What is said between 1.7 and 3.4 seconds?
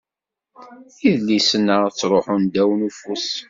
ttruḥun ddaw n ufus.